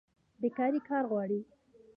بیکاري 0.41 0.79
کار 0.87 1.03
غواړي 1.11 1.39